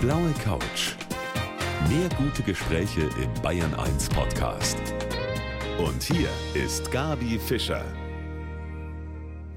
[0.00, 0.94] blaue Couch.
[1.90, 4.78] Mehr gute Gespräche im Bayern 1 Podcast.
[5.78, 7.84] Und hier ist Gabi Fischer.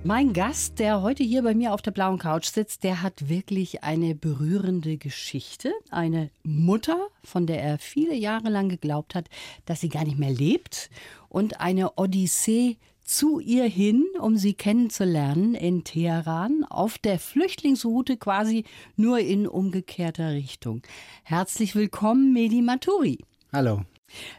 [0.04, 3.86] Mein Gast, der heute hier bei mir auf der blauen Couch sitzt, der hat wirklich
[3.86, 5.72] eine berührende Geschichte.
[5.92, 9.30] Eine Mutter, von der er viele Jahre lang geglaubt hat,
[9.66, 10.90] dass sie gar nicht mehr lebt.
[11.30, 18.64] Und eine Odyssee zu ihr hin, um sie kennenzulernen in Teheran, auf der Flüchtlingsroute quasi
[18.96, 20.82] nur in umgekehrter Richtung.
[21.24, 23.20] Herzlich willkommen, Medi Maturi.
[23.52, 23.82] Hallo.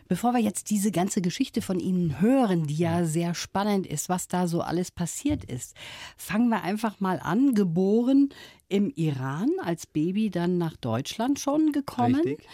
[0.09, 4.29] Bevor wir jetzt diese ganze Geschichte von Ihnen hören, die ja sehr spannend ist, was
[4.29, 5.74] da so alles passiert ist,
[6.16, 7.55] fangen wir einfach mal an.
[7.55, 8.29] Geboren
[8.69, 12.16] im Iran, als Baby dann nach Deutschland schon gekommen.
[12.16, 12.46] Richtig.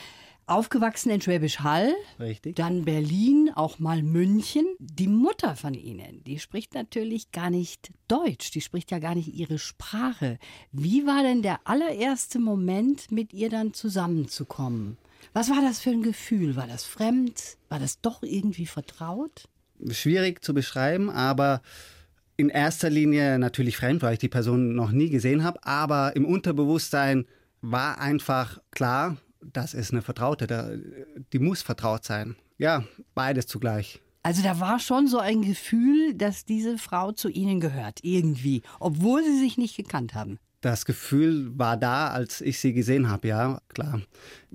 [0.51, 2.57] Aufgewachsen in Schwäbisch Hall, Richtig.
[2.57, 4.67] dann Berlin, auch mal München.
[4.81, 9.33] Die Mutter von Ihnen, die spricht natürlich gar nicht Deutsch, die spricht ja gar nicht
[9.33, 10.39] Ihre Sprache.
[10.73, 14.99] Wie war denn der allererste Moment, mit ihr dann zusammenzukommen?
[15.33, 16.57] Was war das für ein Gefühl?
[16.57, 17.57] War das fremd?
[17.69, 19.49] War das doch irgendwie vertraut?
[19.91, 21.63] Schwierig zu beschreiben, aber
[22.37, 25.63] in erster Linie natürlich fremd, weil ich die Person noch nie gesehen habe.
[25.63, 27.27] Aber im Unterbewusstsein
[27.61, 30.47] war einfach klar, das ist eine Vertraute.
[30.47, 30.71] da-
[31.33, 32.37] Die muss vertraut sein.
[32.59, 34.01] Ja, beides zugleich.
[34.23, 39.23] Also da war schon so ein Gefühl, dass diese Frau zu Ihnen gehört, irgendwie, obwohl
[39.25, 40.39] Sie sich nicht gekannt haben.
[40.61, 44.03] Das Gefühl war da, als ich sie gesehen habe, ja, klar.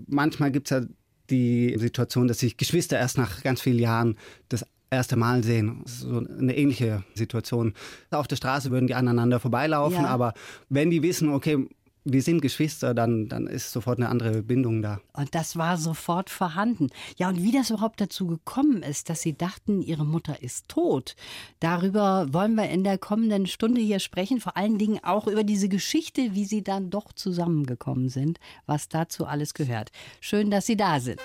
[0.07, 0.85] Manchmal gibt es ja
[1.31, 4.15] die Situation, dass sich Geschwister erst nach ganz vielen Jahren
[4.49, 5.81] das erste Mal sehen.
[5.85, 7.73] So eine ähnliche Situation.
[8.11, 10.09] Auf der Straße würden die aneinander vorbeilaufen, Ja.
[10.09, 10.35] aber
[10.69, 11.67] wenn die wissen, okay,
[12.05, 15.01] wir sind Geschwister, dann, dann ist sofort eine andere Bindung da.
[15.13, 16.89] Und das war sofort vorhanden.
[17.17, 21.15] Ja, und wie das überhaupt dazu gekommen ist, dass Sie dachten, Ihre Mutter ist tot,
[21.59, 24.39] darüber wollen wir in der kommenden Stunde hier sprechen.
[24.39, 29.25] Vor allen Dingen auch über diese Geschichte, wie Sie dann doch zusammengekommen sind, was dazu
[29.25, 29.91] alles gehört.
[30.21, 31.21] Schön, dass Sie da sind.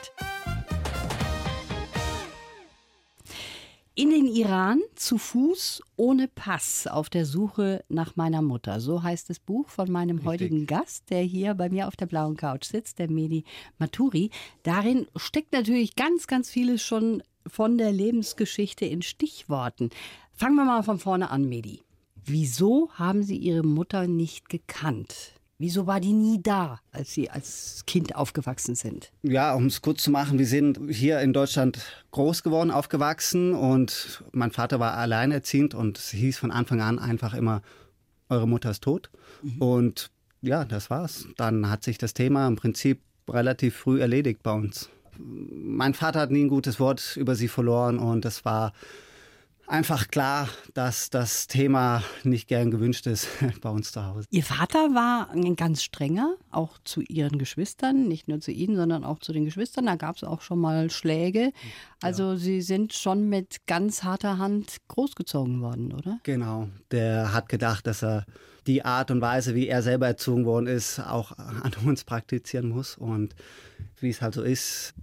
[3.97, 8.81] In den Iran zu Fuß ohne Pass auf der Suche nach meiner Mutter.
[8.81, 12.37] So heißt das Buch von meinem heutigen Gast, der hier bei mir auf der blauen
[12.37, 13.45] Couch sitzt, der Medi
[13.79, 14.31] Maturi.
[14.63, 19.91] Darin steckt natürlich ganz, ganz vieles schon von der Lebensgeschichte in Stichworten.
[20.33, 21.83] Fangen wir mal von vorne an, Medi.
[22.25, 25.40] Wieso haben Sie Ihre Mutter nicht gekannt?
[25.61, 29.13] Wieso war die nie da, als Sie als Kind aufgewachsen sind?
[29.23, 31.79] Ja, um es kurz zu machen, wir sind hier in Deutschland
[32.13, 37.35] groß geworden, aufgewachsen und mein Vater war alleinerziehend und es hieß von Anfang an einfach
[37.35, 37.61] immer,
[38.31, 39.11] eure Mutter ist tot.
[39.59, 40.11] Und
[40.41, 41.29] ja, das war's.
[41.37, 44.89] Dann hat sich das Thema im Prinzip relativ früh erledigt bei uns.
[45.19, 48.73] Mein Vater hat nie ein gutes Wort über sie verloren und es war
[49.71, 53.29] einfach klar, dass das Thema nicht gern gewünscht ist
[53.61, 54.27] bei uns zu Hause.
[54.31, 59.05] Ihr Vater war ein ganz strenger, auch zu ihren Geschwistern, nicht nur zu ihnen, sondern
[59.05, 59.87] auch zu den Geschwistern.
[59.87, 61.53] Da gab es auch schon mal Schläge.
[62.03, 66.19] Also sie sind schon mit ganz harter Hand großgezogen worden, oder?
[66.25, 68.27] Genau, der hat gedacht, dass er
[68.67, 72.97] die Art und Weise, wie er selber erzogen worden ist, auch an uns praktizieren muss.
[72.97, 73.35] Und
[74.01, 74.95] wie es halt so ist,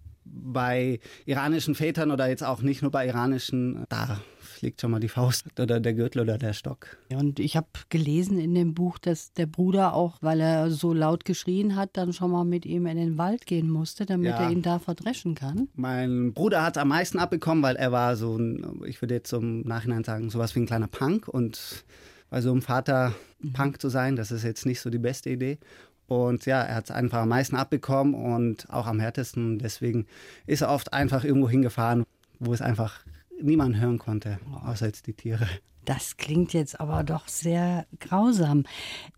[0.44, 5.08] bei iranischen Vätern oder jetzt auch nicht nur bei iranischen, da fliegt schon mal die
[5.10, 6.98] Faust oder der Gürtel oder der Stock.
[7.12, 10.94] Ja, und ich habe gelesen in dem Buch, dass der Bruder auch, weil er so
[10.94, 14.44] laut geschrien hat, dann schon mal mit ihm in den Wald gehen musste, damit Ja.
[14.46, 15.68] er ihn da verdreschen kann.
[15.76, 19.62] Mein Bruder hat am meisten abbekommen, weil er war so ein, ich würde jetzt im
[19.62, 21.28] Nachhinein sagen, sowas wie ein kleiner Punk.
[21.28, 21.86] Und
[22.32, 23.14] bei so einem Vater
[23.54, 25.60] Punk zu sein, das ist jetzt nicht so die beste Idee.
[26.08, 29.60] Und ja, er hat es einfach am meisten abbekommen und auch am härtesten.
[29.60, 30.08] Deswegen
[30.46, 32.06] ist er oft einfach irgendwo hingefahren,
[32.40, 33.02] wo es einfach
[33.42, 35.48] niemand hören konnte, außer jetzt die Tiere.
[35.88, 38.66] Das klingt jetzt aber doch sehr grausam.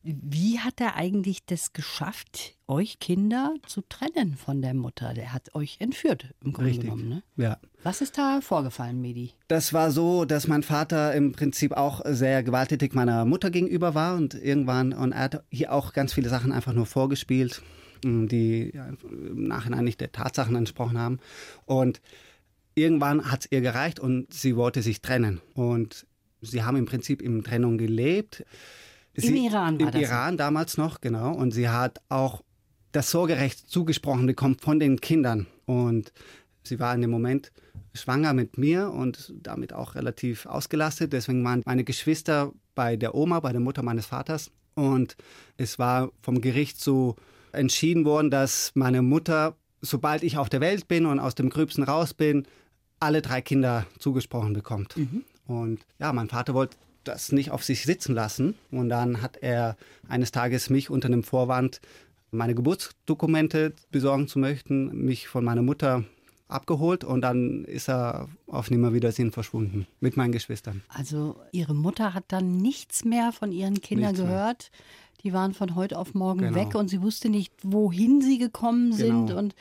[0.04, 5.16] Wie hat er eigentlich das geschafft, euch Kinder zu trennen von der Mutter?
[5.16, 6.86] Der hat euch entführt, im Grunde Richtig.
[6.86, 7.10] genommen.
[7.10, 7.24] Ne?
[7.38, 7.58] Ja.
[7.82, 9.34] Was ist da vorgefallen, Medi?
[9.48, 14.16] Das war so, dass mein Vater im Prinzip auch sehr gewalttätig meiner Mutter gegenüber war
[14.16, 17.64] und irgendwann, und er hat hier auch ganz viele Sachen einfach nur vorgespielt,
[18.06, 21.18] mh, die im Nachhinein nicht der Tatsachen entsprochen haben.
[21.66, 22.00] Und
[22.76, 25.42] irgendwann hat es ihr gereicht und sie wollte sich trennen.
[25.56, 26.06] Und
[26.42, 28.46] sie haben im Prinzip in Trennung gelebt.
[29.14, 30.02] Im Iran war Im das?
[30.02, 31.34] Iran damals noch, genau.
[31.34, 32.44] Und sie hat auch
[32.92, 35.48] das Sorgerecht zugesprochen bekommen von den Kindern.
[35.66, 36.12] Und
[36.64, 37.52] sie war in dem Moment
[37.94, 41.14] schwanger mit mir und damit auch relativ ausgelastet.
[41.14, 44.52] Deswegen waren meine Geschwister bei der Oma, bei der Mutter meines Vaters.
[44.76, 45.18] Und
[45.58, 47.16] es war vom Gericht so
[47.52, 51.84] entschieden worden, dass meine Mutter, sobald ich auf der Welt bin und aus dem Gröbsten
[51.84, 52.48] raus bin,
[53.00, 54.96] alle drei Kinder zugesprochen bekommt.
[55.50, 58.56] Und ja, mein Vater wollte das nicht auf sich sitzen lassen.
[58.72, 59.76] Und dann hat er
[60.08, 61.82] eines Tages mich unter einem Vorwand
[62.32, 66.04] meine Geburtsdokumente besorgen zu möchten, mich von meiner Mutter
[66.48, 70.82] abgeholt und dann ist er auf Nimmerwiedersehen verschwunden mit meinen Geschwistern.
[70.90, 74.28] Also Ihre Mutter hat dann nichts mehr von ihren Kindern Nichts mehr.
[74.32, 74.72] gehört.
[75.24, 76.56] Die waren von heute auf morgen Genau.
[76.56, 79.40] weg und sie wusste nicht, wohin sie gekommen sind Genau.
[79.40, 79.56] und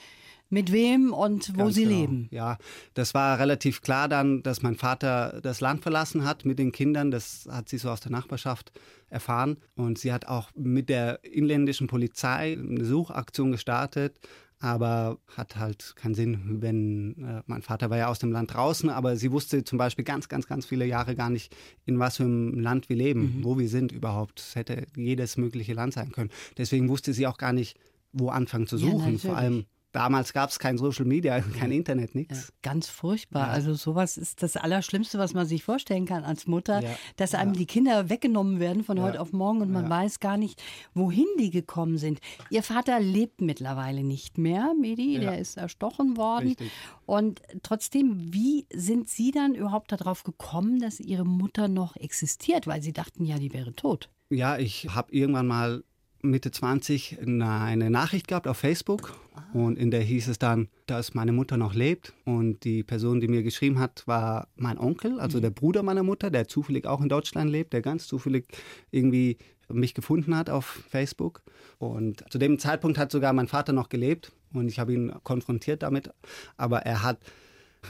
[0.51, 1.97] mit wem und wo Ganz sie genau.
[2.01, 2.29] leben.
[2.31, 2.57] Ja,
[2.95, 7.11] das war relativ klar dann, dass mein Vater das Land verlassen hat mit den Kindern.
[7.11, 8.73] Das hat sie so aus der Nachbarschaft
[9.11, 9.59] erfahren.
[9.77, 14.19] Und sie hat auch mit der inländischen Polizei eine Suchaktion gestartet.
[14.61, 18.91] Aber hat halt keinen Sinn, wenn äh, mein Vater war ja aus dem Land draußen,
[18.91, 21.55] aber sie wusste zum Beispiel ganz, ganz, ganz viele Jahre gar nicht,
[21.85, 24.41] in was für einem Land wir leben, wo wir sind überhaupt.
[24.41, 26.31] Es hätte jedes mögliche Land sein können.
[26.57, 27.79] Deswegen wusste sie auch gar nicht,
[28.13, 28.99] wo anfangen zu Ja, suchen.
[29.13, 29.23] natürlich.
[29.23, 32.53] Vor allem damals gab es kein Social Media, kein Internet, Ja, nichts.
[32.63, 33.47] ganz furchtbar.
[33.49, 33.53] Ja.
[33.53, 37.53] Also sowas ist das Allerschlimmste, was man sich vorstellen kann als Mutter, Ja, dass einem
[37.55, 39.91] die Kinder weggenommen werden von Ja, heute auf morgen und man ja.
[39.91, 40.63] weiß gar nicht,
[40.95, 42.21] wohin die gekommen sind.
[42.51, 45.21] Ihr Vater lebt mittlerweile nicht mehr, Medi, Ja.
[45.21, 46.49] der ist erstochen worden.
[46.49, 46.71] Richtig.
[47.07, 52.67] Und trotzdem, wie sind Sie dann überhaupt darauf gekommen, dass Ihre Mutter noch existiert?
[52.67, 54.11] Weil Sie dachten ja, die wäre tot.
[54.31, 55.85] Ja, ich habe irgendwann mal
[56.29, 59.15] Mitte 20 eine Nachricht gehabt auf Facebook.
[59.53, 62.13] Und in der hieß es dann, dass meine Mutter noch lebt.
[62.25, 66.31] Und die Person, die mir geschrieben hat, war mein Onkel, also der Bruder meiner Mutter,
[66.31, 68.47] der zufällig auch in Deutschland lebt, der ganz zufällig
[68.91, 69.39] irgendwie
[69.69, 71.43] mich gefunden hat auf Facebook.
[71.79, 74.33] Und zu dem Zeitpunkt hat sogar mein Vater noch gelebt.
[74.53, 76.11] Und ich habe ihn konfrontiert damit,
[76.57, 77.19] aber er hat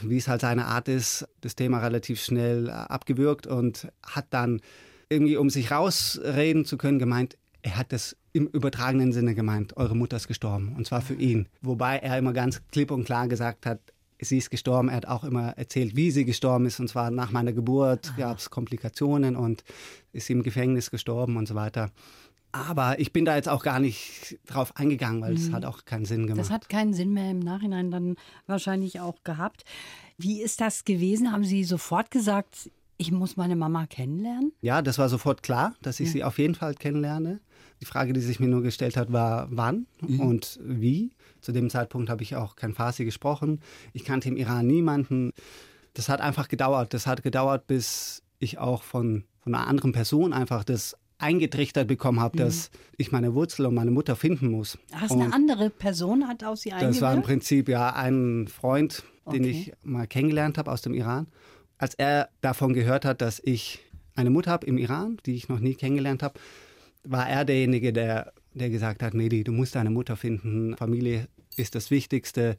[0.01, 4.61] wie es halt seine Art ist, das Thema relativ schnell abgewürgt und hat dann
[5.09, 9.95] irgendwie, um sich rausreden zu können, gemeint, er hat das im übertragenen Sinne gemeint, eure
[9.95, 11.47] Mutter ist gestorben und zwar für ihn.
[11.61, 13.79] Wobei er immer ganz klipp und klar gesagt hat,
[14.21, 14.89] sie ist gestorben.
[14.89, 18.37] Er hat auch immer erzählt, wie sie gestorben ist und zwar nach meiner Geburt gab
[18.37, 19.63] es Komplikationen und
[20.13, 21.91] ist im Gefängnis gestorben und so weiter.
[22.51, 26.05] Aber ich bin da jetzt auch gar nicht drauf eingegangen, weil es hat auch keinen
[26.05, 26.39] Sinn gemacht.
[26.39, 28.15] Das hat keinen Sinn mehr im Nachhinein dann
[28.47, 29.65] wahrscheinlich auch gehabt.
[30.17, 31.31] Wie ist das gewesen?
[31.31, 34.51] Haben Sie sofort gesagt, ich muss meine Mama kennenlernen?
[34.61, 36.11] Ja, das war sofort klar, dass ich Ja.
[36.13, 37.39] sie auf jeden Fall kennenlerne.
[37.81, 41.11] Die Frage, die sich mir nur gestellt hat, war wann und wie.
[41.41, 43.61] Zu dem Zeitpunkt habe ich auch kein Farsi gesprochen.
[43.93, 45.31] Ich kannte im Iran niemanden.
[45.93, 46.93] Das hat einfach gedauert.
[46.93, 52.19] Das hat gedauert, bis ich auch von, von einer anderen Person einfach das eingetrichtert bekommen
[52.21, 54.77] habe, dass ich meine Wurzel und meine Mutter finden muss.
[54.93, 57.25] Hast Und eine andere Person hat aus Sie das war im eingewirkt?
[57.27, 59.49] Prinzip ja ein Freund, den Okay.
[59.49, 61.27] ich mal kennengelernt habe aus dem Iran.
[61.77, 63.79] Als er davon gehört hat, dass ich
[64.15, 66.39] eine Mutter habe im Iran, die ich noch nie kennengelernt habe,
[67.03, 71.75] war er derjenige, der, der gesagt hat, Medi, du musst deine Mutter finden, Familie ist
[71.75, 72.57] das Wichtigste,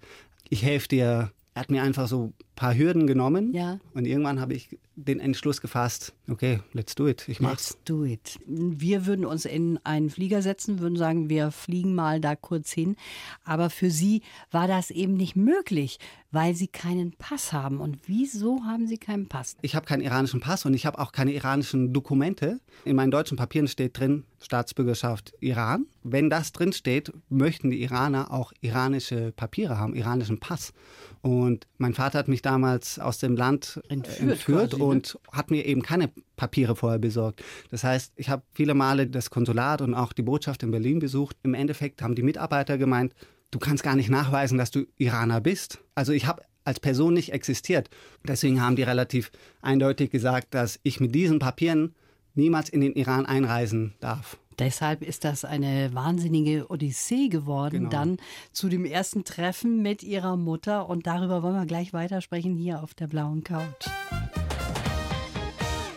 [0.48, 1.32] ich helfe dir.
[1.54, 3.80] Er hat mir einfach so paar Hürden genommen Ja.
[3.94, 7.70] und irgendwann habe ich den Entschluss gefasst, okay, let's do it, ich mach's.
[7.70, 8.38] Let's do it.
[8.46, 12.96] Wir würden uns in einen Flieger setzen, würden sagen, wir fliegen mal da kurz hin.
[13.42, 14.20] Aber für Sie
[14.50, 15.98] war das eben nicht möglich,
[16.32, 17.80] weil Sie keinen Pass haben.
[17.80, 19.56] Und wieso haben Sie keinen Pass?
[19.62, 22.60] Ich habe keinen iranischen Pass und ich habe auch keine iranischen Dokumente.
[22.84, 25.86] In meinen deutschen Papieren steht drin Staatsbürgerschaft Iran.
[26.02, 30.74] Wenn das drin steht, möchten die Iraner auch iranische Papiere haben, iranischen Pass.
[31.22, 34.88] Und mein Vater hat mich damals aus dem Land äh, Entführt entführt quasi, ne?
[34.88, 37.44] und hat mir eben keine Papiere vorher besorgt.
[37.70, 41.36] Das heißt, ich habe viele Male das Konsulat und auch die Botschaft in Berlin besucht.
[41.44, 43.14] Im Endeffekt haben die Mitarbeiter gemeint,
[43.52, 45.78] du kannst gar nicht nachweisen, dass du Iraner bist.
[45.94, 47.88] Also ich habe als Person nicht existiert.
[48.26, 49.30] Deswegen haben die relativ
[49.62, 51.94] eindeutig gesagt, dass ich mit diesen Papieren
[52.34, 54.38] niemals in den Iran einreisen darf.
[54.60, 57.90] Deshalb ist das eine wahnsinnige Odyssee geworden, Genau.
[57.90, 58.16] dann
[58.52, 60.86] zu dem ersten Treffen mit ihrer Mutter.
[60.88, 63.86] Und darüber wollen wir gleich weitersprechen hier auf der blauen Couch.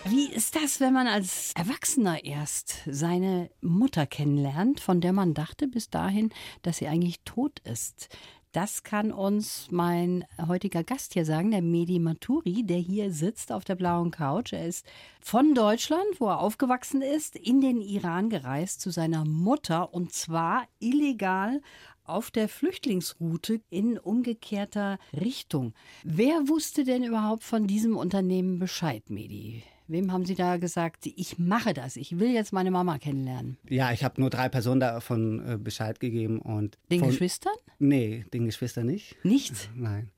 [0.05, 5.67] Wie ist das, wenn man als Erwachsener erst seine Mutter kennenlernt, von der man dachte
[5.67, 6.29] bis dahin,
[6.61, 8.07] dass sie eigentlich tot ist?
[8.53, 13.65] Das kann uns mein heutiger Gast hier sagen, der Medi Maturi, der hier sitzt auf
[13.65, 14.53] der blauen Couch.
[14.53, 14.85] Er ist
[15.21, 20.67] von Deutschland, wo er aufgewachsen ist, in den Iran gereist zu seiner Mutter und zwar
[20.79, 21.61] illegal
[22.03, 25.73] auf der Flüchtlingsroute in umgekehrter Richtung.
[26.03, 29.63] Wer wusste denn überhaupt von diesem Unternehmen Bescheid, Medi?
[29.87, 33.57] Wem haben Sie da gesagt, ich mache das, ich will jetzt meine Mama kennenlernen?
[33.69, 37.53] Ja, ich habe nur drei Personen davon äh, Bescheid gegeben und Den von, Geschwistern?
[37.79, 39.15] Nee, den Geschwistern nicht.
[39.23, 39.69] Nicht?
[39.75, 40.09] Nein.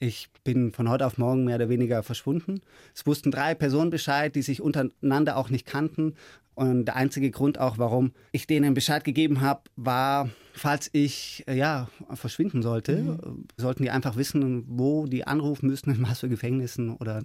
[0.00, 2.60] Ich bin von heute auf morgen mehr oder weniger verschwunden.
[2.94, 6.14] Es wussten drei Personen Bescheid, die sich untereinander auch nicht kannten.
[6.54, 11.56] Und der einzige Grund auch, warum ich denen Bescheid gegeben habe, war, falls ich äh,
[11.56, 16.28] ja verschwinden sollte, äh, sollten die einfach wissen, wo die anrufen müssen, in was für
[16.28, 17.22] Gefängnissen oder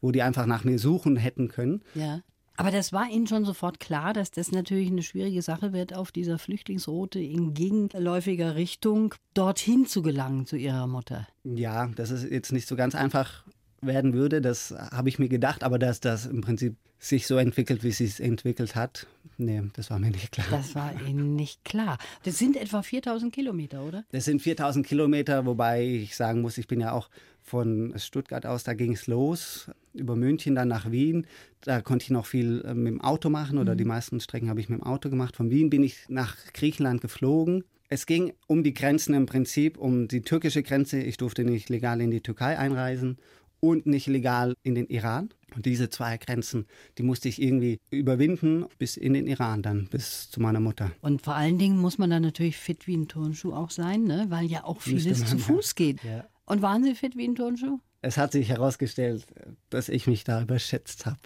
[0.00, 1.82] wo die einfach nach mir suchen hätten können.
[1.94, 2.20] Ja.
[2.56, 6.10] Aber das war Ihnen schon sofort klar, dass das natürlich eine schwierige Sache wird, auf
[6.10, 11.28] dieser Flüchtlingsroute in gegenläufiger Richtung dorthin zu gelangen zu Ihrer Mutter.
[11.44, 13.44] Ja, das ist jetzt nicht so ganz einfach
[13.82, 17.84] werden würde, das habe ich mir gedacht, aber dass das im Prinzip sich so entwickelt,
[17.84, 20.46] wie es sich entwickelt hat, nee, das war mir nicht klar.
[20.50, 21.98] Das war Ihnen nicht klar.
[22.22, 24.04] Das sind etwa 4000 Kilometer, oder?
[24.12, 27.10] Das sind 4000 Kilometer, wobei ich sagen muss, ich bin ja auch
[27.46, 31.26] von Stuttgart aus, da ging es los, über München dann nach Wien.
[31.62, 33.78] Da konnte ich noch viel äh, mit dem Auto machen oder mhm.
[33.78, 35.36] die meisten Strecken habe ich mit dem Auto gemacht.
[35.36, 37.64] Von Wien bin ich nach Griechenland geflogen.
[37.88, 41.00] Es ging um die Grenzen im Prinzip, um die türkische Grenze.
[41.00, 43.16] Ich durfte nicht legal in die Türkei einreisen
[43.60, 45.30] und nicht legal in den Iran.
[45.54, 46.66] Und diese zwei Grenzen,
[46.98, 50.90] die musste ich irgendwie überwinden bis in den Iran, dann bis zu meiner Mutter.
[51.00, 54.26] Und vor allen Dingen muss man dann natürlich fit wie ein Turnschuh auch sein, ne?
[54.28, 56.02] weil ja auch vieles zu Fuß geht.
[56.02, 56.26] Ja.
[56.46, 57.80] Und waren Sie fit wie ein Turnschuh?
[58.02, 59.26] Es hat sich herausgestellt,
[59.68, 61.18] dass ich mich da überschätzt habe.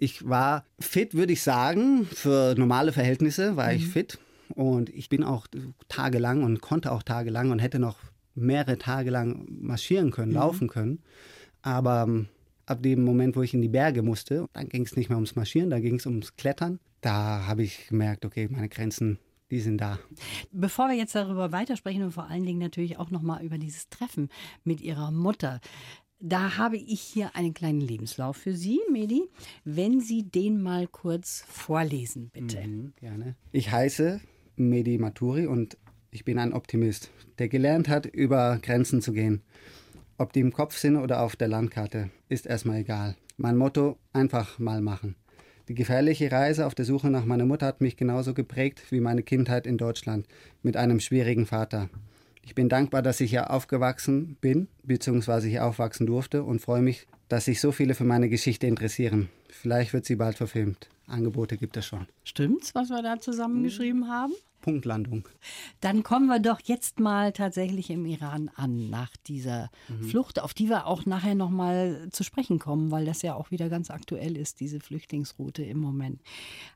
[0.00, 3.76] Ich war fit, würde ich sagen, für normale Verhältnisse war mhm.
[3.76, 4.18] ich fit.
[4.48, 5.46] Und ich bin auch
[5.88, 7.98] tagelang und konnte auch tagelang und hätte noch
[8.34, 10.38] mehrere Tage lang marschieren können, mhm.
[10.38, 11.00] laufen können.
[11.62, 12.28] Aber ähm,
[12.66, 15.36] ab dem Moment, wo ich in die Berge musste, dann ging es nicht mehr ums
[15.36, 16.80] Marschieren, da ging es ums Klettern.
[17.00, 19.18] Da habe ich gemerkt, okay, meine Grenzen,
[19.50, 19.98] die sind da.
[20.52, 24.28] Bevor wir jetzt darüber weitersprechen und vor allen Dingen natürlich auch nochmal über dieses Treffen
[24.64, 25.60] mit Ihrer Mutter.
[26.18, 29.28] Da habe ich hier einen kleinen Lebenslauf für Sie, Medi.
[29.64, 32.66] Wenn Sie den mal kurz vorlesen, bitte.
[32.66, 33.36] Mhm, gerne.
[33.52, 34.20] Ich heiße
[34.56, 35.76] Medi Maturi und
[36.10, 39.42] ich bin ein Optimist, der gelernt hat, über Grenzen zu gehen.
[40.16, 43.16] Ob die im Kopf sind oder auf der Landkarte, ist erstmal egal.
[43.36, 45.14] Mein Motto, einfach mal machen.
[45.68, 49.22] Die gefährliche Reise auf der Suche nach meiner Mutter hat mich genauso geprägt wie meine
[49.22, 50.26] Kindheit in Deutschland
[50.62, 51.88] mit einem schwierigen Vater.
[52.42, 57.08] Ich bin dankbar, dass ich hier aufgewachsen bin, beziehungsweise hier aufwachsen durfte und freue mich,
[57.28, 59.28] dass sich so viele für meine Geschichte interessieren.
[59.50, 60.88] Vielleicht wird sie bald verfilmt.
[61.06, 62.06] Angebote gibt es schon.
[62.24, 64.32] Stimmt's, was wir da zusammengeschrieben haben?
[64.66, 65.28] Punktlandung.
[65.80, 70.08] Dann kommen wir doch jetzt mal tatsächlich im Iran an, nach dieser mhm.
[70.08, 73.68] Flucht, auf die wir auch nachher nochmal zu sprechen kommen, weil das ja auch wieder
[73.68, 76.20] ganz aktuell ist, diese Flüchtlingsroute im Moment.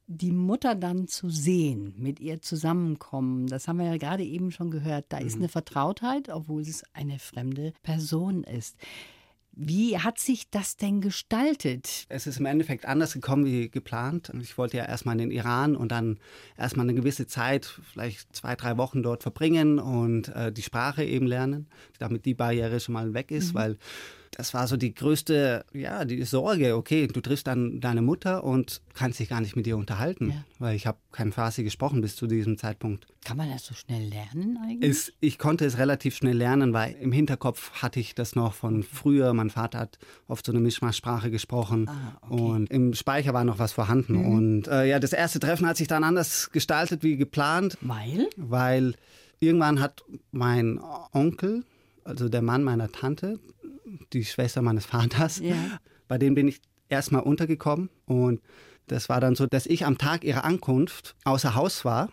[0.06, 4.70] Die Mutter dann zu sehen, mit ihr zusammenkommen, das haben wir ja gerade eben schon
[4.70, 5.26] gehört, da mhm.
[5.26, 8.76] ist eine Vertrautheit, obwohl es eine fremde Person ist.
[9.52, 12.06] Wie hat sich das denn gestaltet?
[12.08, 14.32] Es ist im Endeffekt anders gekommen wie geplant.
[14.40, 16.18] Ich wollte ja erstmal in den Iran und dann
[16.56, 21.26] erstmal eine gewisse Zeit, vielleicht zwei, drei Wochen dort verbringen und äh, die Sprache eben
[21.26, 23.58] lernen, damit die Barriere schon mal weg ist, mhm.
[23.58, 23.78] weil
[24.32, 26.76] das war so die größte, ja, die Sorge.
[26.76, 30.44] Okay, du triffst dann deine Mutter und kannst dich gar nicht mit ihr unterhalten, ja.
[30.58, 33.06] weil ich habe kein Farsi gesprochen bis zu diesem Zeitpunkt.
[33.24, 34.90] Kann man das so schnell lernen eigentlich?
[34.90, 38.82] Es, ich konnte es relativ schnell lernen, weil im Hinterkopf hatte ich das noch von
[38.82, 39.34] früher.
[39.34, 42.42] Mein Vater hat oft so eine Mischmaschsprache gesprochen ah, okay.
[42.42, 44.14] und im Speicher war noch was vorhanden.
[44.14, 44.26] Mhm.
[44.26, 47.76] Und äh, ja, das erste Treffen hat sich dann anders gestaltet wie geplant.
[47.80, 48.28] Weil?
[48.36, 48.94] Weil
[49.40, 50.80] irgendwann hat mein
[51.12, 51.64] Onkel,
[52.04, 53.38] also der Mann meiner Tante,
[54.12, 55.38] die Schwester meines Vaters.
[55.38, 55.54] Ja.
[56.08, 58.40] Bei denen bin ich erstmal untergekommen und
[58.86, 62.10] das war dann so, dass ich am Tag ihrer Ankunft außer Haus war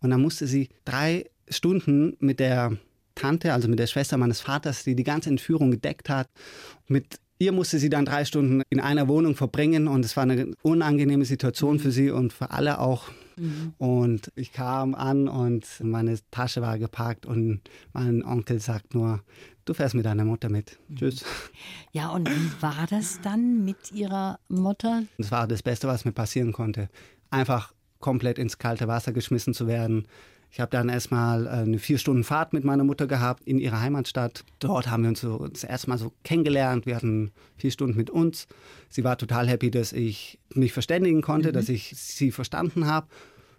[0.00, 2.76] und dann musste sie drei Stunden mit der
[3.14, 6.28] Tante, also mit der Schwester meines Vaters, die die ganze Entführung gedeckt hat,
[6.86, 10.52] mit ihr musste sie dann drei Stunden in einer Wohnung verbringen und es war eine
[10.62, 13.10] unangenehme Situation für sie und für alle auch.
[13.36, 13.74] Mhm.
[13.78, 17.60] Und ich kam an und meine Tasche war geparkt und
[17.92, 19.22] mein Onkel sagt nur,
[19.64, 20.78] du fährst mit deiner Mutter mit.
[20.88, 20.96] Mhm.
[20.96, 21.24] Tschüss.
[21.92, 25.04] Ja, und wie war das dann mit ihrer Mutter?
[25.18, 26.88] Das war das Beste, was mir passieren konnte.
[27.30, 30.06] Einfach komplett ins kalte Wasser geschmissen zu werden.
[30.54, 33.80] Ich habe dann erstmal äh, eine vier Stunden Fahrt mit meiner Mutter gehabt in ihre
[33.80, 34.44] Heimatstadt.
[34.60, 36.86] Dort haben wir uns so das erste Mal so kennengelernt.
[36.86, 38.46] Wir hatten vier Stunden mit uns.
[38.88, 41.54] Sie war total happy, dass ich mich verständigen konnte, mhm.
[41.54, 43.08] dass ich sie verstanden habe.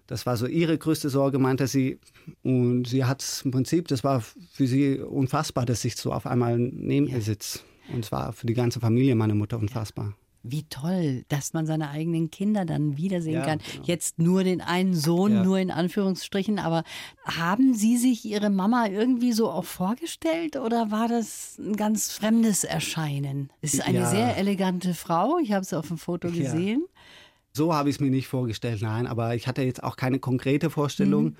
[0.07, 1.99] Das war so ihre größte Sorge, meinte sie.
[2.43, 6.25] Und sie hat es im Prinzip, das war für sie unfassbar, dass ich so auf
[6.25, 7.59] einmal neben ihr sitze.
[7.93, 10.13] Und zwar für die ganze Familie meiner Mutter unfassbar.
[10.47, 13.59] Wie toll, dass man seine eigenen Kinder dann wiedersehen ja, kann.
[13.59, 13.85] Genau.
[13.85, 15.43] Jetzt nur den einen Sohn, ja.
[15.43, 16.59] nur in Anführungsstrichen.
[16.59, 16.83] Aber
[17.23, 22.63] haben Sie sich Ihre Mama irgendwie so auch vorgestellt oder war das ein ganz fremdes
[22.63, 23.49] Erscheinen?
[23.61, 24.09] Es ist eine ja.
[24.09, 25.39] sehr elegante Frau.
[25.39, 26.85] Ich habe es auf dem Foto gesehen.
[27.53, 29.07] So habe ich es mir nicht vorgestellt, nein.
[29.07, 31.23] Aber ich hatte jetzt auch keine konkrete Vorstellung.
[31.23, 31.35] Mhm.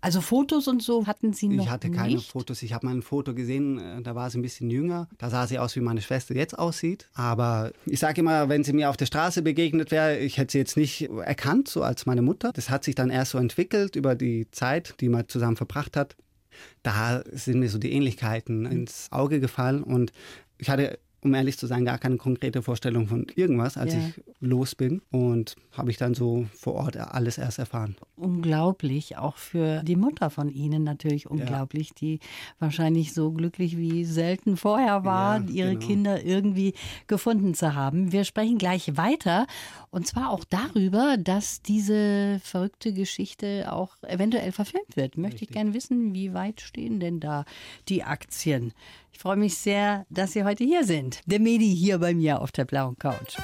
[0.00, 2.30] Also Fotos und so hatten Sie noch Ich hatte keine nicht?
[2.30, 2.62] Fotos.
[2.62, 5.08] Ich habe mal ein Foto gesehen, äh, da war sie ein bisschen jünger.
[5.18, 7.08] Da sah sie aus, wie meine Schwester jetzt aussieht.
[7.14, 10.58] Aber ich sage immer, wenn sie mir auf der Straße begegnet wäre, ich hätte sie
[10.58, 12.52] jetzt nicht erkannt, so als meine Mutter.
[12.52, 16.16] Das hat sich dann erst so entwickelt über die Zeit, die man zusammen verbracht hat.
[16.82, 20.12] Da sind mir so die Ähnlichkeiten ins Auge gefallen und
[20.58, 24.00] ich hatte um ehrlich zu sein, gar keine konkrete Vorstellung von irgendwas, als Ja.
[24.00, 25.02] ich los bin.
[25.10, 27.96] Und habe ich dann so vor Ort alles erst erfahren.
[28.16, 32.20] Unglaublich, auch für die Mutter von Ihnen natürlich unglaublich, die
[32.58, 35.86] wahrscheinlich so glücklich wie selten vorher war, Ja, ihre genau.
[35.86, 36.74] Kinder irgendwie
[37.06, 38.12] gefunden zu haben.
[38.12, 39.46] Wir sprechen gleich weiter
[39.90, 45.16] und zwar auch darüber, dass diese verrückte Geschichte auch eventuell verfilmt wird.
[45.16, 47.44] Möchte ich gerne wissen, wie weit stehen denn da
[47.88, 48.72] die Aktien?
[49.18, 51.22] Ich freue mich sehr, dass Sie heute hier sind.
[51.26, 53.36] Der Medi hier bei mir auf der blauen Couch.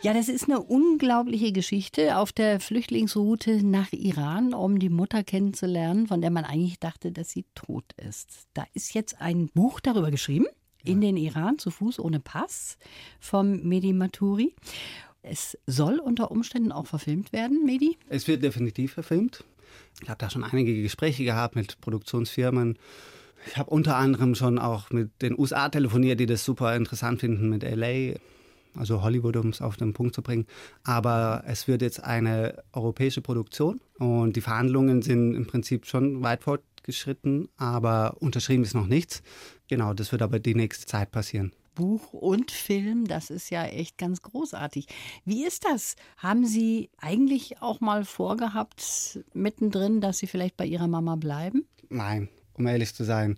[0.00, 6.06] Ja, das ist eine unglaubliche Geschichte auf der Flüchtlingsroute nach Iran, um die Mutter kennenzulernen,
[6.06, 8.46] von der man eigentlich dachte, dass sie tot ist.
[8.54, 10.46] Da ist jetzt ein Buch darüber geschrieben,
[10.82, 12.78] in den Iran zu Fuß ohne Pass,
[13.20, 14.54] vom Medi Maturi.
[15.20, 17.98] Es soll unter Umständen auch verfilmt werden, Medi.
[18.08, 19.44] Es wird definitiv verfilmt.
[20.02, 22.78] Ich habe da schon einige Gespräche gehabt mit Produktionsfirmen.
[23.46, 27.48] Ich habe unter anderem schon auch mit den USA telefoniert, die das super interessant finden,
[27.48, 28.14] mit LA,
[28.76, 30.46] also Hollywood, um es auf den Punkt zu bringen.
[30.82, 36.42] Aber es wird jetzt eine europäische Produktion und die Verhandlungen sind im Prinzip schon weit
[36.42, 39.22] fortgeschritten, aber unterschrieben ist noch nichts.
[39.68, 41.52] Genau, das wird aber die nächste Zeit passieren.
[41.74, 44.86] Buch und Film, das ist ja echt ganz großartig.
[45.24, 45.96] Wie ist das?
[46.16, 51.66] Haben Sie eigentlich auch mal vorgehabt, mittendrin, dass Sie vielleicht bei Ihrer Mama bleiben?
[51.88, 53.36] Nein, um ehrlich zu sein,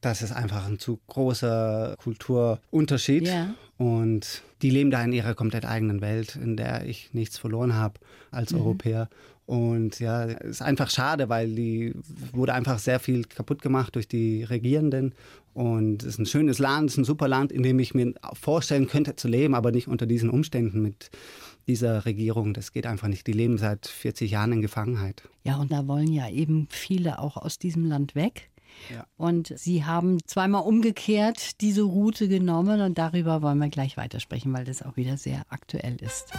[0.00, 3.26] das ist einfach ein zu großer Kulturunterschied.
[3.26, 3.54] Ja.
[3.78, 7.94] Und die leben da in ihrer komplett eigenen Welt, in der ich nichts verloren habe
[8.30, 9.08] als Europäer.
[9.46, 11.94] Und ja, es ist einfach schade, weil die
[12.32, 15.14] wurde einfach sehr viel kaputt gemacht durch die Regierenden.
[15.54, 18.12] Und es ist ein schönes Land, es ist ein super Land, in dem ich mir
[18.34, 21.10] vorstellen könnte zu leben, aber nicht unter diesen Umständen mit
[21.68, 22.54] dieser Regierung.
[22.54, 23.26] Das geht einfach nicht.
[23.26, 25.28] Die leben seit 40 Jahren in Gefangenheit.
[25.44, 28.50] Ja, und da wollen ja eben viele auch aus diesem Land weg.
[28.92, 29.06] Ja.
[29.16, 34.64] Und Sie haben zweimal umgekehrt diese Route genommen und darüber wollen wir gleich weitersprechen, weil
[34.64, 36.32] das auch wieder sehr aktuell ist.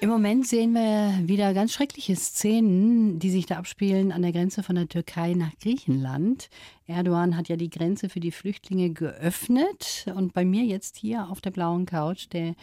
[0.00, 4.62] Im Moment sehen wir wieder ganz schreckliche Szenen, die sich da abspielen an der Grenze
[4.62, 6.50] von der Türkei nach Griechenland.
[6.86, 11.40] Erdogan hat ja die Grenze für die Flüchtlinge geöffnet und bei mir jetzt hier auf
[11.40, 12.54] der blauen Couch der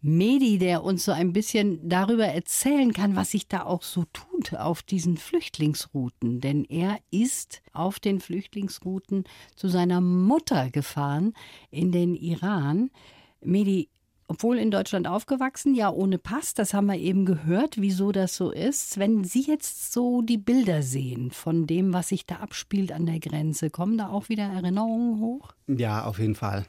[0.00, 4.54] Medi, der uns so ein bisschen darüber erzählen kann, was sich da auch so tut
[4.54, 6.40] auf diesen Flüchtlingsrouten.
[6.40, 9.24] Denn er ist auf den Flüchtlingsrouten
[9.56, 11.34] zu seiner Mutter gefahren
[11.70, 12.90] in den Iran.
[13.42, 13.90] Medi,
[14.28, 18.50] obwohl in Deutschland aufgewachsen, ja ohne Pass, das haben wir eben gehört, wieso das so
[18.50, 18.98] ist.
[18.98, 23.20] Wenn Sie jetzt so die Bilder sehen von dem, was sich da abspielt an der
[23.20, 25.52] Grenze, kommen da auch wieder Erinnerungen hoch?
[25.66, 26.64] Ja, auf jeden Fall.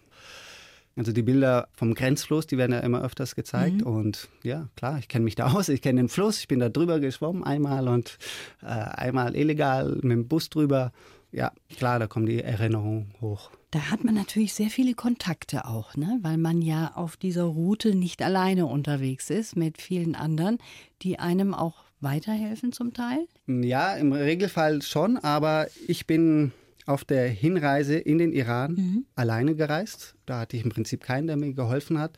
[0.96, 3.82] Also die Bilder vom Grenzfluss, die werden ja immer öfters gezeigt.
[3.82, 5.70] Und ja, klar, ich kenne mich da aus.
[5.70, 6.39] Ich kenne den Fluss.
[6.39, 8.18] Ich bin da drüber geschwommen einmal und
[8.62, 10.92] äh, einmal illegal mit dem Bus drüber.
[11.32, 13.50] Ja, klar, da kommen die Erinnerungen hoch.
[13.74, 16.20] Da hat man natürlich sehr viele Kontakte auch, ne?
[16.22, 20.60] weil man ja auf dieser Route nicht alleine unterwegs ist mit vielen anderen,
[21.02, 23.28] die einem auch weiterhelfen zum Teil.
[23.48, 26.52] Ja, im Regelfall schon, aber ich bin
[26.86, 30.14] auf der Hinreise in den Iran alleine gereist.
[30.28, 32.18] Da hatte ich im Prinzip keinen, der mir geholfen hat.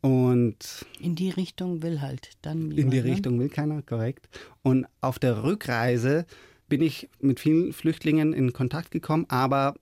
[0.00, 3.04] Und In die Richtung will halt dann in die jemand, ne?
[3.04, 4.30] Richtung will keiner, korrekt.
[4.62, 6.24] Und auf der Rückreise
[6.70, 9.74] bin ich mit vielen Flüchtlingen in Kontakt gekommen, aber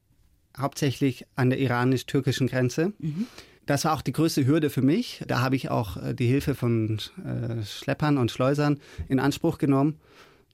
[0.58, 2.92] hauptsächlich an der iranisch-türkischen Grenze.
[3.66, 5.22] Das war auch die größte Hürde für mich.
[5.26, 9.98] Da habe ich auch äh, die Hilfe von äh, Schleppern und Schleusern in Anspruch genommen.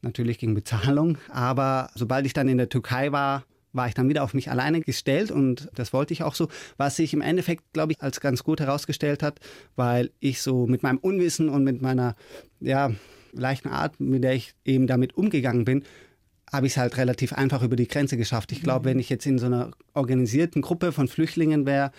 [0.02, 1.18] Natürlich gegen Bezahlung.
[1.28, 4.80] Aber sobald ich dann in der Türkei war, war ich dann wieder auf mich alleine
[4.80, 8.42] gestellt und das wollte ich auch so, was sich im Endeffekt, glaube ich, als ganz
[8.42, 9.38] gut herausgestellt hat,
[9.76, 12.16] weil ich so mit meinem Unwissen und mit meiner
[12.58, 12.90] ja,
[13.32, 15.84] leichten Art, mit der ich eben damit umgegangen bin,
[16.52, 18.52] habe ich es halt relativ einfach über die Grenze geschafft.
[18.52, 21.92] Ich glaube, wenn ich jetzt in so einer organisierten Gruppe von Flüchtlingen wäre,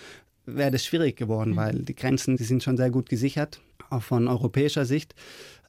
[0.46, 4.28] wäre das schwierig geworden, weil die Grenzen, die sind schon sehr gut gesichert, auch von
[4.28, 5.16] europäischer Sicht.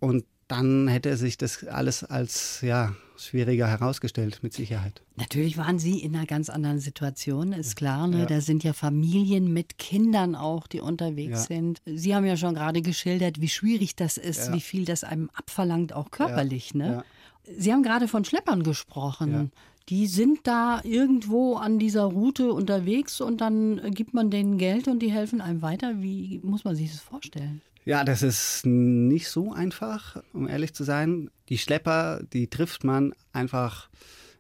[0.01, 5.01] Und dann hätte sich das alles als ja, schwieriger herausgestellt, mit Sicherheit.
[5.17, 8.07] Natürlich waren Sie in einer ganz anderen Situation, ist klar.
[8.09, 8.27] Ne?
[8.27, 11.57] Da sind ja Familien mit Kindern auch, die unterwegs Ja.
[11.57, 11.81] sind.
[11.87, 14.55] Sie haben ja schon gerade geschildert, wie schwierig das ist, Ja.
[14.55, 16.75] wie viel das einem abverlangt, auch körperlich.
[16.75, 17.05] Ne?
[17.45, 19.33] Sie haben gerade von Schleppern gesprochen.
[19.33, 19.47] Ja.
[19.89, 25.01] Die sind da irgendwo an dieser Route unterwegs und dann gibt man denen Geld und
[25.01, 25.95] die helfen einem weiter.
[26.01, 27.63] Wie muss man sich das vorstellen?
[27.85, 31.31] Ja, das ist nicht so einfach, um ehrlich zu sein.
[31.49, 33.89] Die Schlepper, die trifft man einfach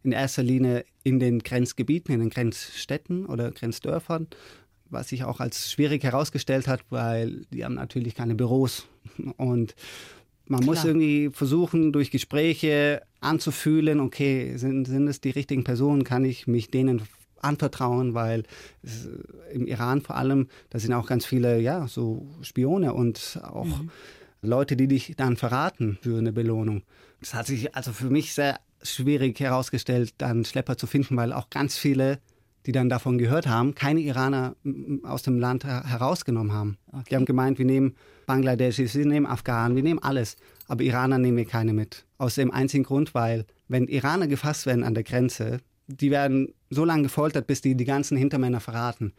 [0.04, 4.28] in erster Linie in den Grenzgebieten, in den Grenzstädten oder Grenzdörfern,
[4.90, 8.86] was sich auch als schwierig herausgestellt hat, weil die haben natürlich keine Büros.
[9.36, 9.74] Und
[10.52, 10.88] man muss Klar.
[10.88, 16.70] irgendwie versuchen, durch Gespräche anzufühlen, okay, sind, sind es die richtigen Personen, kann ich mich
[16.70, 17.02] denen
[17.40, 18.44] anvertrauen, weil
[18.82, 19.08] es,
[19.50, 23.90] im Iran vor allem, da sind auch ganz viele, ja, so Spione und auch mhm.
[24.42, 26.82] Leute, die dich dann verraten für eine Belohnung.
[27.20, 31.48] Das hat sich also für mich sehr schwierig herausgestellt, dann Schlepper zu finden, weil auch
[31.48, 32.18] ganz viele,
[32.66, 34.54] die dann davon gehört haben, keine Iraner
[35.02, 36.78] aus dem Land herausgenommen haben.
[36.88, 37.04] Okay.
[37.10, 37.96] Die haben gemeint, wir nehmen
[38.26, 40.36] Bangladeschis, wir nehmen Afghanen, wir nehmen alles,
[40.68, 42.04] aber Iraner nehmen wir keine mit.
[42.18, 46.84] Aus dem einzigen Grund, weil wenn Iraner gefasst werden an der Grenze, die werden so
[46.84, 49.12] lange gefoltert, bis die die ganzen Hintermänner verraten.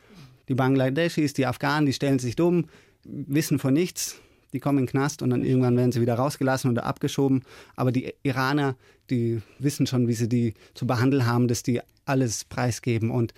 [0.48, 2.66] Die Bangladeschis, die Afghanen, die stellen sich dumm,
[3.04, 4.22] wissen von nichts,
[4.54, 7.44] die kommen in den Knast und dann irgendwann werden sie wieder rausgelassen oder abgeschoben.
[7.76, 8.76] Aber die Iraner,
[9.10, 13.12] die wissen schon, wie sie die zu behandeln haben, dass die alles preisgeben.
[13.12, 13.34] Und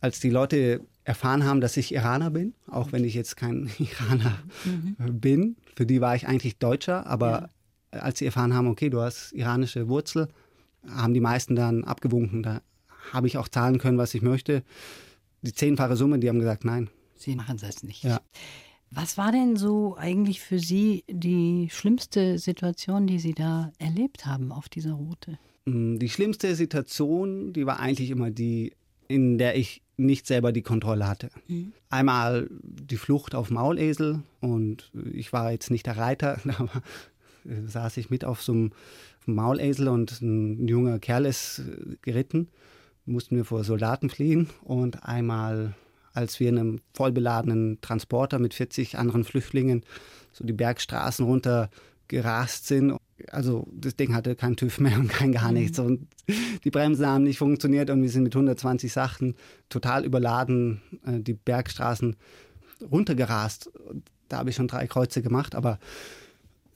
[0.00, 4.38] als die Leute erfahren haben, dass ich Iraner bin, auch wenn ich jetzt kein Iraner
[4.64, 5.20] mhm.
[5.20, 7.48] bin, für die war ich eigentlich Deutscher, aber
[7.92, 8.00] ja.
[8.00, 10.28] als sie erfahren haben, okay, du hast iranische Wurzel,
[10.88, 12.42] haben die meisten dann abgewunken.
[12.42, 12.62] Da
[13.12, 14.62] habe ich auch zahlen können, was ich möchte.
[15.42, 16.90] Die zehnfache Summe, die haben gesagt, nein.
[17.16, 18.04] Sie machen das nicht.
[18.04, 18.20] Ja.
[18.90, 24.50] Was war denn so eigentlich für Sie die schlimmste Situation, die Sie da erlebt haben
[24.50, 25.38] auf dieser Route?
[25.70, 28.72] Mm, die schlimmste Situation, die war eigentlich immer die,
[29.08, 31.30] in der ich nicht selber die Kontrolle hatte.
[31.48, 31.72] Mhm.
[31.90, 36.70] Einmal die Flucht auf Maulesel und ich war jetzt nicht der Reiter, da
[37.66, 38.72] saß ich mit auf so einem
[39.26, 41.62] Maulesel und ein junger Kerl ist
[42.02, 42.48] geritten,
[43.04, 45.74] mussten wir vor Soldaten fliehen und einmal
[46.12, 49.84] als wir in einem vollbeladenen Transporter mit 40 anderen Flüchtlingen
[50.32, 51.70] so die Bergstraßen runter
[52.08, 52.96] gerast sind.
[53.30, 55.78] Also das Ding hatte kein TÜV mehr und kein gar nichts.
[55.78, 55.86] Mhm.
[55.86, 56.08] Und
[56.64, 59.34] die Bremsen haben nicht funktioniert und wir sind mit 120 Sachen
[59.68, 62.16] total überladen äh, die Bergstraßen
[62.90, 63.70] runtergerast.
[64.28, 65.78] Da habe ich schon drei Kreuze gemacht, aber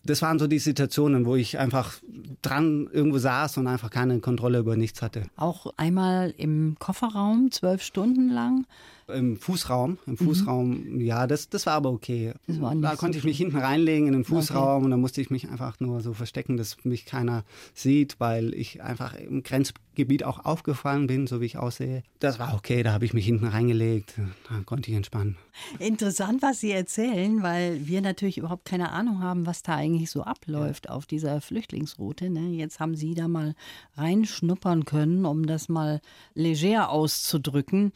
[0.05, 1.95] das waren so die Situationen, wo ich einfach
[2.43, 5.23] dran irgendwo saß und einfach keine Kontrolle über nichts hatte.
[5.37, 8.67] Auch einmal im Kofferraum, zwölf Stunden lang?
[9.09, 10.17] Im Fußraum, im mhm.
[10.17, 11.01] Fußraum, mhm.
[11.01, 12.33] ja, das, das war aber okay.
[12.47, 14.85] War da konnte so ich mich hinten reinlegen in den Fußraum okay.
[14.85, 18.83] und da musste ich mich einfach nur so verstecken, dass mich keiner sieht, weil ich
[18.83, 22.03] einfach im Grenzgebiet auch aufgefallen bin, so wie ich aussehe.
[22.21, 24.15] Das war okay, da habe ich mich hinten reingelegt,
[24.49, 25.37] da konnte ich entspannen.
[25.79, 30.23] Interessant, was Sie erzählen, weil wir natürlich überhaupt keine Ahnung haben, was da eigentlich so
[30.23, 30.93] abläuft ja.
[30.93, 32.29] auf dieser Flüchtlingsroute.
[32.31, 32.51] Ne?
[32.51, 33.55] Jetzt haben Sie da mal
[33.97, 36.01] reinschnuppern können, um das mal
[36.35, 37.93] leger auszudrücken.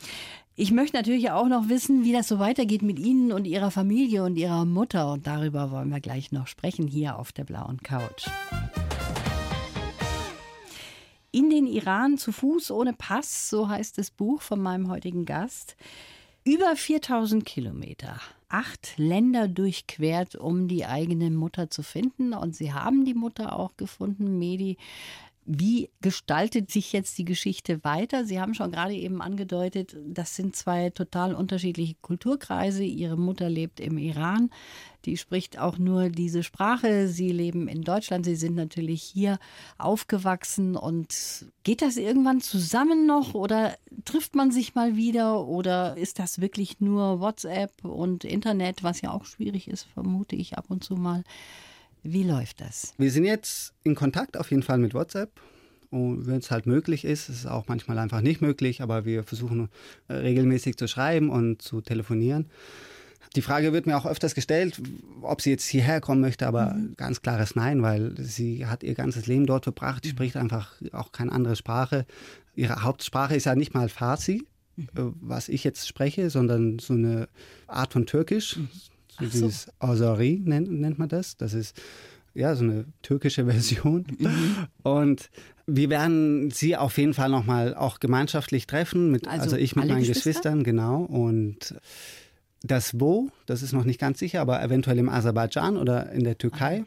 [0.60, 4.24] Ich möchte natürlich auch noch wissen, wie das so weitergeht mit Ihnen und Ihrer Familie
[4.24, 5.12] und Ihrer Mutter.
[5.12, 8.26] Und darüber wollen wir gleich noch sprechen hier auf der blauen Couch.
[11.30, 15.76] In den Iran zu Fuß ohne Pass, so heißt das Buch von meinem heutigen Gast.
[16.42, 22.32] Über 4000 Kilometer, acht Länder durchquert, um die eigene Mutter zu finden.
[22.32, 24.76] Und sie haben die Mutter auch gefunden, Medi.
[25.50, 28.26] Wie gestaltet sich jetzt die Geschichte weiter?
[28.26, 32.84] Sie haben schon gerade eben angedeutet, das sind zwei total unterschiedliche Kulturkreise.
[32.84, 34.50] Ihre Mutter lebt im Iran,
[35.06, 37.08] die spricht auch nur diese Sprache.
[37.08, 39.38] Sie leben in Deutschland, Sie sind natürlich hier
[39.78, 40.76] aufgewachsen.
[40.76, 46.42] Und geht das irgendwann zusammen noch oder trifft man sich mal wieder oder ist das
[46.42, 50.94] wirklich nur WhatsApp und Internet, was ja auch schwierig ist, vermute ich ab und zu
[50.96, 51.24] mal?
[52.10, 52.94] Wie läuft das?
[52.96, 55.30] Wir sind jetzt in Kontakt auf jeden Fall mit WhatsApp.
[55.90, 59.24] Und wenn es halt möglich ist, ist es auch manchmal einfach nicht möglich, aber wir
[59.24, 59.68] versuchen
[60.08, 62.48] äh, regelmäßig zu schreiben und zu telefonieren.
[63.36, 64.80] Die Frage wird mir auch öfters gestellt,
[65.20, 66.94] ob sie jetzt hierher kommen möchte, aber mhm.
[66.96, 70.04] ganz klares Nein, weil sie hat ihr ganzes Leben dort verbracht.
[70.04, 70.16] Sie mhm.
[70.16, 72.06] spricht einfach auch keine andere Sprache.
[72.54, 74.88] Ihre Hauptsprache ist ja nicht mal Farsi, mhm.
[74.96, 77.28] Äh, was ich jetzt spreche, sondern so eine
[77.66, 78.56] Art von Türkisch.
[78.56, 78.68] Mhm.
[79.20, 79.26] So.
[79.26, 81.36] Dieses Azari nennt, nennt man das.
[81.36, 81.76] Das ist
[82.34, 84.06] ja so eine türkische Version.
[84.18, 84.66] Mhm.
[84.82, 85.30] Und
[85.66, 89.86] wir werden sie auf jeden Fall nochmal auch gemeinschaftlich treffen, mit, also, also ich mit
[89.86, 90.30] meinen Geschwister?
[90.30, 91.02] Geschwistern, genau.
[91.02, 91.74] Und
[92.62, 96.38] das Wo, das ist noch nicht ganz sicher, aber eventuell im Aserbaidschan oder in der
[96.38, 96.84] Türkei,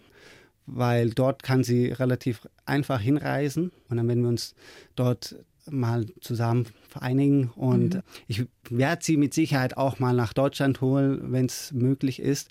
[0.65, 4.53] weil dort kann sie relativ einfach hinreisen und dann werden wir uns
[4.95, 5.35] dort
[5.71, 8.01] mal zusammen vereinigen und mhm.
[8.27, 12.49] ich werde sie mit Sicherheit auch mal nach Deutschland holen, wenn es möglich ist,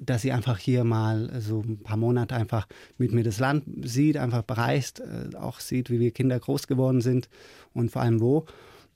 [0.00, 4.16] dass sie einfach hier mal so ein paar Monate einfach mit mir das Land sieht,
[4.16, 7.28] einfach bereist, äh, auch sieht, wie wir Kinder groß geworden sind
[7.74, 8.46] und vor allem wo.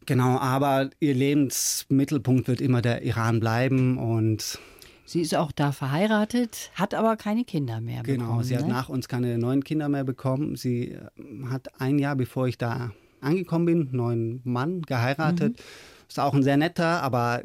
[0.06, 4.58] Genau, aber ihr Lebensmittelpunkt wird immer der Iran bleiben und
[5.06, 8.26] Sie ist auch da verheiratet, hat aber keine Kinder mehr bekommen.
[8.26, 8.60] Genau, sie ne?
[8.60, 10.56] hat nach uns keine neuen Kinder mehr bekommen.
[10.56, 11.00] Sie äh,
[11.50, 12.90] hat ein Jahr, bevor ich da
[13.24, 15.58] angekommen bin, einen neuen Mann geheiratet.
[15.58, 16.08] Mhm.
[16.08, 17.42] Ist auch ein sehr netter, aber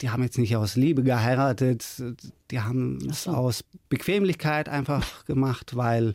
[0.00, 2.02] die haben jetzt nicht aus Liebe geheiratet.
[2.50, 6.14] Die haben es aus Bequemlichkeit einfach gemacht, weil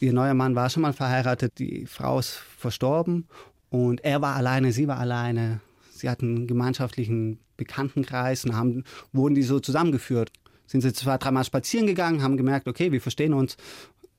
[0.00, 3.28] ihr neuer Mann war schon mal verheiratet, die Frau ist verstorben
[3.70, 5.60] Und er war alleine, sie war alleine.
[5.90, 10.30] Sie hatten einen gemeinschaftlichen Bekanntenkreis und haben, wurden die so zusammengeführt.
[10.66, 13.56] Sind sie zwei, dreimal spazieren gegangen, haben gemerkt, okay, wir verstehen uns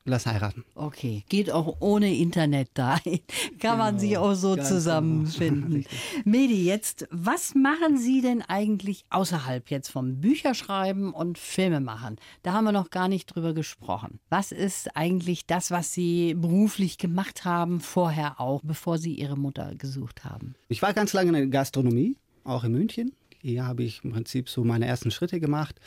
[0.07, 0.63] lass heiraten.
[0.75, 2.97] Okay, geht auch ohne Internet da.
[3.59, 4.67] Kann man sich auch so genau.
[4.67, 5.85] zusammenfinden.
[6.25, 12.17] Medi, jetzt, was machen Sie denn eigentlich außerhalb jetzt vom Bücherschreiben und Filme machen?
[12.43, 14.19] Da haben wir noch gar nicht drüber gesprochen.
[14.29, 19.75] Was ist eigentlich das, was Sie beruflich gemacht haben, vorher auch, bevor Sie Ihre Mutter
[19.75, 20.55] gesucht haben?
[20.69, 23.13] Ich war ganz lange in der Gastronomie, auch in München.
[23.41, 25.79] Hier habe ich im Prinzip so meine ersten Schritte gemacht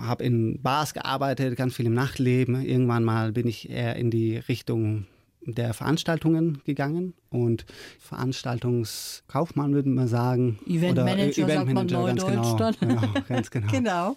[0.00, 2.64] habe in Bars gearbeitet, ganz viel im Nachtleben.
[2.64, 5.06] Irgendwann mal bin ich eher in die Richtung
[5.54, 7.64] der Veranstaltungen gegangen und
[7.98, 10.58] Veranstaltungskaufmann würde man sagen.
[10.66, 13.72] Eventmanager Event sagt man ganz genau, genau, ganz genau.
[13.72, 14.14] genau.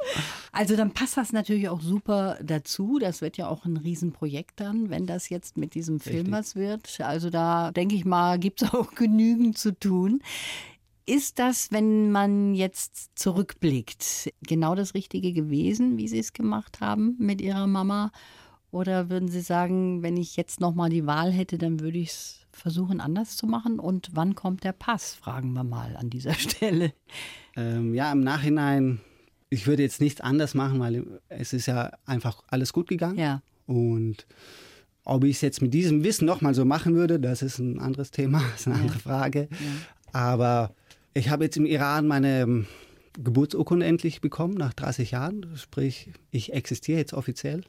[0.52, 3.00] Also dann passt das natürlich auch super dazu.
[3.00, 6.34] Das wird ja auch ein Riesenprojekt dann, wenn das jetzt mit diesem Film Richtig.
[6.34, 7.02] was wird.
[7.02, 10.22] Also da denke ich mal, gibt es auch genügend zu tun.
[11.12, 17.17] Ist das, wenn man jetzt zurückblickt, genau das Richtige gewesen, wie Sie es gemacht haben
[17.19, 18.13] mit Ihrer Mama?
[18.71, 22.12] Oder würden Sie sagen, wenn ich jetzt noch mal die Wahl hätte, dann würde ich
[22.12, 23.78] es versuchen, anders zu machen?
[23.78, 26.93] Und wann kommt der Pass, fragen wir mal an dieser Stelle.
[27.58, 29.02] Ähm, ja, im Nachhinein,
[29.50, 33.19] ich würde jetzt nichts anders machen, weil es ist ja einfach alles gut gegangen.
[33.19, 33.41] Ja.
[33.65, 34.28] Und
[35.04, 37.80] ob ich es jetzt mit diesem Wissen noch mal so machen würde, das ist ein
[37.80, 38.82] anderes Thema, das ist eine ja.
[38.84, 39.50] andere Frage.
[39.52, 39.58] Ja.
[40.13, 40.74] Aber
[41.13, 42.67] ich habe jetzt im Iran meine ähm,
[43.13, 45.45] Geburtsurkunde endlich bekommen, nach 30 Jahren.
[45.56, 47.63] Sprich, ich existiere jetzt offiziell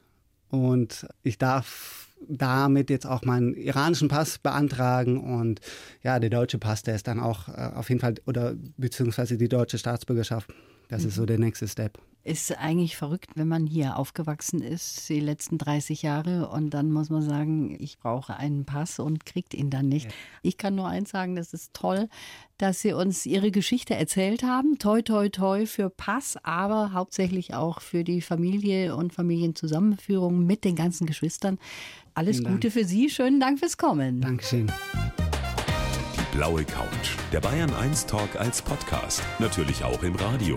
[0.48, 5.60] und ich darf damit jetzt auch meinen iranischen Pass beantragen und
[6.02, 9.48] ja, der deutsche Pass, der ist dann auch äh, auf jeden Fall, oder beziehungsweise die
[9.48, 10.52] deutsche Staatsbürgerschaft,
[10.88, 11.08] das mhm.
[11.08, 11.98] ist so der nächste Step.
[12.24, 17.10] Ist eigentlich verrückt, wenn man hier aufgewachsen ist, die letzten 30 Jahre, und dann muss
[17.10, 20.06] man sagen, ich brauche einen Pass und kriegt ihn dann nicht.
[20.06, 20.12] Ja.
[20.42, 22.08] Ich kann nur eins sagen, das ist toll,
[22.58, 24.78] dass Sie uns Ihre Geschichte erzählt haben.
[24.78, 30.76] Toi, toi, toi für Pass, aber hauptsächlich auch für die Familie und Familienzusammenführung mit den
[30.76, 31.58] ganzen Geschwistern.
[32.14, 32.72] Alles Vielen Gute Dank.
[32.74, 33.10] für Sie.
[33.10, 34.20] Schönen Dank fürs Kommen.
[34.20, 34.70] Dankeschön.
[36.14, 37.16] Die blaue Couch.
[37.32, 39.22] Der Bayern 1 Talk als Podcast.
[39.40, 40.56] Natürlich auch im Radio.